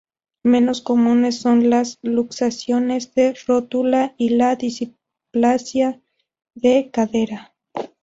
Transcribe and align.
Menos 0.41 0.81
comunes 0.81 1.39
son 1.39 1.69
las 1.69 1.99
luxaciones 2.01 3.13
de 3.13 3.35
rótula 3.45 4.15
y 4.17 4.29
la 4.29 4.55
displasia 4.55 6.01
de 6.55 6.89
cadera. 6.89 7.53